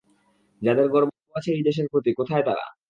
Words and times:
যাদের 0.61 0.87
গর্ব 0.87 1.09
আছে 1.35 1.49
এই 1.53 1.63
দেশের 1.63 1.87
প্রতি, 1.91 2.11
কোথায় 2.13 2.43
তারা? 2.47 2.65